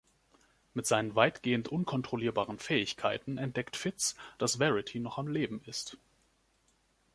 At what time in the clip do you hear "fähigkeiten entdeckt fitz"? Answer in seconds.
2.57-4.15